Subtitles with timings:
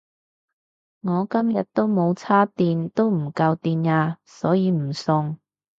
[1.01, 5.37] 我今日都冇叉電都唔夠電呀所以唔送